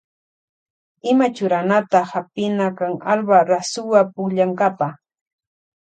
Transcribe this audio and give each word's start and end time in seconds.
Ima 1.11 1.27
churanata 1.35 1.99
hapina 2.11 2.65
kan 2.77 2.93
Alba 3.13 3.37
rasuwa 3.51 3.99
pukllankapa. 4.13 4.87